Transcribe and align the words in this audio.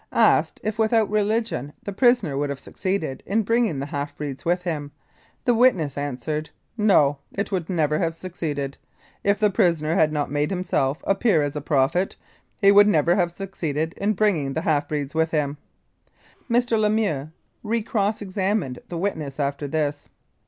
Asked, 0.13 0.59
if 0.63 0.79
without 0.79 1.11
religion, 1.11 1.73
the 1.83 1.93
prisoner 1.93 2.35
would 2.35 2.49
have 2.49 2.59
succeeded 2.59 3.21
m 3.27 3.43
bringing 3.43 3.77
the 3.77 3.85
half 3.85 4.17
breeds 4.17 4.43
with 4.43 4.63
him, 4.63 4.91
the 5.45 5.53
witness 5.53 5.95
answered: 5.95 6.49
"No, 6.75 7.19
it 7.33 7.51
would 7.51 7.69
never 7.69 7.99
have 7.99 8.15
succeeded. 8.15 8.79
If 9.23 9.37
the 9.37 9.51
prisoner 9.51 9.93
had 9.93 10.11
not 10.11 10.31
made 10.31 10.49
himself 10.49 11.03
appear 11.05 11.43
as 11.43 11.55
a 11.55 11.61
prophet 11.61 12.15
he 12.57 12.71
would 12.71 12.87
neter 12.87 13.15
have 13.15 13.31
succeeded 13.31 13.93
in 13.95 14.13
bringing 14.13 14.53
the 14.53 14.61
half 14.61 14.87
breeds 14.87 15.13
with 15.13 15.29
han." 15.33 15.57
Mr. 16.49 16.79
Lemkux 16.81 17.29
re 17.61 17.83
cross 17.83 18.23
examined 18.23 18.79
the 18.89 18.97
witness 18.97 19.39
after 19.39 19.67
this. 19.67 20.09